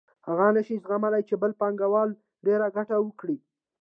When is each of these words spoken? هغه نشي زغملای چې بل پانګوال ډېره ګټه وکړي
هغه 0.27 0.45
نشي 0.55 0.75
زغملای 0.83 1.23
چې 1.29 1.35
بل 1.41 1.51
پانګوال 1.59 2.09
ډېره 2.45 2.67
ګټه 2.77 2.97
وکړي 3.01 3.37